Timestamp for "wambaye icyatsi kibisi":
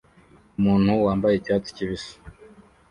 1.05-2.13